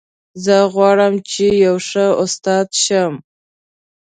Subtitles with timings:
[0.43, 3.13] زه غواړم چې یو ښه استاد شم